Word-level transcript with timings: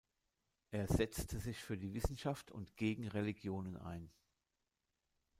Er 0.71 0.87
setzte 0.87 1.37
sich 1.39 1.59
für 1.63 1.77
die 1.77 1.93
Wissenschaft 1.93 2.49
und 2.49 2.75
gegen 2.75 3.07
Religionen 3.07 3.77
ein. 3.77 4.09